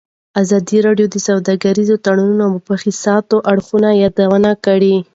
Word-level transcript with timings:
ازادي 0.41 0.77
راډیو 0.87 1.07
د 1.11 1.15
سوداګریز 1.27 1.89
تړونونه 2.05 2.45
د 2.49 2.55
مثبتو 2.85 3.37
اړخونو 3.51 3.89
یادونه 4.03 4.51
کړې. 4.65 4.95